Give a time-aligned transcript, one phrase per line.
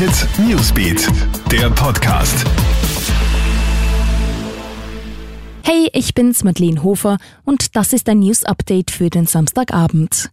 [0.00, 1.06] Hit Newsbeat,
[1.52, 2.46] der Podcast.
[5.62, 10.30] Hey, ich bin's Madeleine Hofer und das ist ein News Update für den Samstagabend.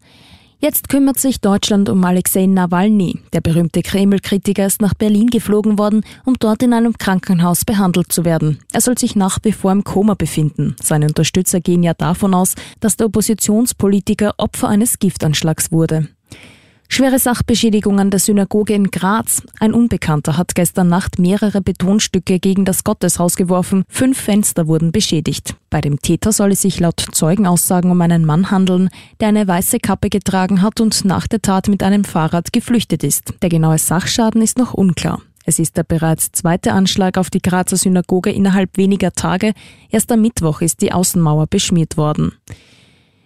[0.60, 3.20] Jetzt kümmert sich Deutschland um Alexei Nawalny.
[3.34, 8.24] Der berühmte Kreml-Kritiker ist nach Berlin geflogen worden, um dort in einem Krankenhaus behandelt zu
[8.24, 8.60] werden.
[8.72, 10.78] Er soll sich nach wie vor im Koma befinden.
[10.82, 16.08] Seine Unterstützer gehen ja davon aus, dass der Oppositionspolitiker Opfer eines Giftanschlags wurde.
[16.90, 19.44] Schwere Sachbeschädigung an der Synagoge in Graz.
[19.60, 23.84] Ein Unbekannter hat gestern Nacht mehrere Betonstücke gegen das Gotteshaus geworfen.
[23.90, 25.56] Fünf Fenster wurden beschädigt.
[25.70, 28.90] Bei dem Täter soll es sich laut Zeugenaussagen um einen Mann handeln,
[29.20, 33.34] der eine weiße Kappe getragen hat und nach der Tat mit einem Fahrrad geflüchtet ist.
[33.42, 35.22] Der genaue Sachschaden ist noch unklar.
[35.46, 39.54] Es ist der bereits zweite Anschlag auf die Grazer Synagoge innerhalb weniger Tage.
[39.90, 42.34] Erst am Mittwoch ist die Außenmauer beschmiert worden.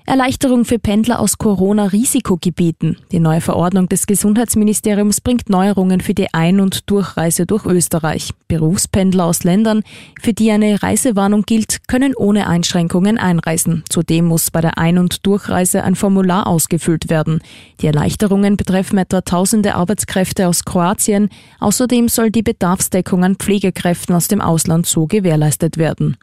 [0.05, 2.97] Erleichterung für Pendler aus Corona-Risikogebieten.
[3.11, 8.31] Die neue Verordnung des Gesundheitsministeriums bringt Neuerungen für die Ein- und Durchreise durch Österreich.
[8.47, 9.83] Berufspendler aus Ländern,
[10.19, 13.83] für die eine Reisewarnung gilt, können ohne Einschränkungen einreisen.
[13.89, 17.41] Zudem muss bei der Ein- und Durchreise ein Formular ausgefüllt werden.
[17.81, 21.29] Die Erleichterungen betreffen etwa tausende Arbeitskräfte aus Kroatien.
[21.59, 26.17] Außerdem soll die Bedarfsdeckung an Pflegekräften aus dem Ausland so gewährleistet werden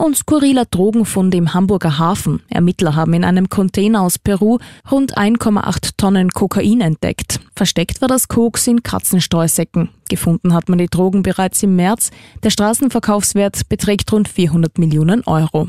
[0.00, 2.42] und skurriler Drogenfund im Hamburger Hafen.
[2.48, 4.58] Ermittler haben in einem Container aus Peru
[4.90, 7.40] rund 1,8 Tonnen Kokain entdeckt.
[7.54, 9.90] Versteckt war das Koks in Katzenstreusäcken.
[10.08, 12.10] Gefunden hat man die Drogen bereits im März.
[12.42, 15.68] Der Straßenverkaufswert beträgt rund 400 Millionen Euro.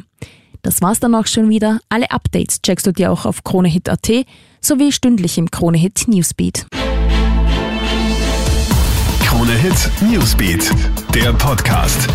[0.62, 1.80] Das war's dann auch schon wieder.
[1.90, 4.26] Alle Updates checkst du dir auch auf KroneHit.at
[4.62, 6.68] sowie stündlich im KroneHit Newsbeat.
[9.26, 10.72] KroneHit Newsbeat,
[11.14, 12.08] der Podcast.